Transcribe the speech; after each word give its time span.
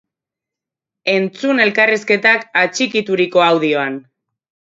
Entzun 1.13 1.61
elkarrizketak 1.65 2.47
atxikituriko 2.63 3.45
audioan! 3.51 4.01